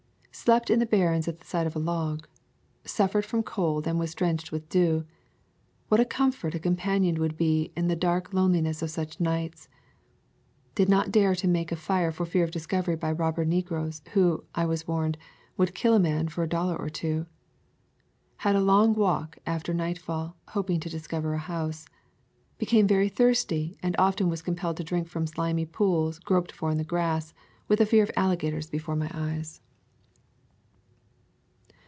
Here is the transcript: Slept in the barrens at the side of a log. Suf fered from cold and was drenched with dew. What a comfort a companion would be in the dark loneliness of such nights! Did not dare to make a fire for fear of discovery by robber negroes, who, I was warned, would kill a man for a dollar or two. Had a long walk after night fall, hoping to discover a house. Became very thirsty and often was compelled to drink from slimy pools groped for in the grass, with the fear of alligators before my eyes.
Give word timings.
Slept 0.33 0.71
in 0.71 0.79
the 0.79 0.87
barrens 0.87 1.27
at 1.27 1.37
the 1.37 1.45
side 1.45 1.67
of 1.67 1.75
a 1.75 1.79
log. 1.79 2.25
Suf 2.83 3.13
fered 3.13 3.25
from 3.25 3.43
cold 3.43 3.85
and 3.85 3.99
was 3.99 4.15
drenched 4.15 4.51
with 4.51 4.67
dew. 4.69 5.05
What 5.89 5.99
a 5.99 6.05
comfort 6.05 6.55
a 6.55 6.59
companion 6.59 7.19
would 7.19 7.37
be 7.37 7.71
in 7.75 7.89
the 7.89 7.95
dark 7.97 8.33
loneliness 8.33 8.81
of 8.81 8.89
such 8.89 9.19
nights! 9.19 9.67
Did 10.73 10.89
not 10.89 11.11
dare 11.11 11.35
to 11.35 11.47
make 11.47 11.71
a 11.71 11.75
fire 11.75 12.11
for 12.11 12.25
fear 12.25 12.43
of 12.43 12.49
discovery 12.49 12.95
by 12.95 13.11
robber 13.11 13.45
negroes, 13.45 14.01
who, 14.13 14.43
I 14.55 14.65
was 14.65 14.87
warned, 14.87 15.17
would 15.57 15.75
kill 15.75 15.93
a 15.93 15.99
man 15.99 16.27
for 16.29 16.43
a 16.43 16.49
dollar 16.49 16.77
or 16.77 16.89
two. 16.89 17.27
Had 18.37 18.55
a 18.55 18.61
long 18.63 18.93
walk 18.95 19.37
after 19.45 19.75
night 19.75 19.99
fall, 19.99 20.37
hoping 20.47 20.79
to 20.79 20.89
discover 20.89 21.33
a 21.33 21.37
house. 21.39 21.85
Became 22.57 22.87
very 22.87 23.09
thirsty 23.09 23.77
and 23.83 23.95
often 23.99 24.27
was 24.27 24.41
compelled 24.41 24.77
to 24.77 24.83
drink 24.83 25.07
from 25.07 25.27
slimy 25.27 25.65
pools 25.65 26.17
groped 26.17 26.53
for 26.53 26.71
in 26.71 26.77
the 26.77 26.83
grass, 26.85 27.33
with 27.67 27.77
the 27.77 27.85
fear 27.85 28.01
of 28.01 28.11
alligators 28.15 28.67
before 28.69 28.95
my 28.95 29.11
eyes. 29.13 29.61